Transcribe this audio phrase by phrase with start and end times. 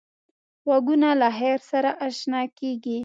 [0.65, 2.97] غوږونه له خیر سره اشنا کېږي